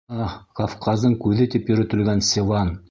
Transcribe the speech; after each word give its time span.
Аһ, 0.27 0.31
Кавказдың 0.59 1.15
күҙе 1.27 1.49
тип 1.57 1.73
йөрөтөлгән 1.73 2.29
Севан! 2.33 2.79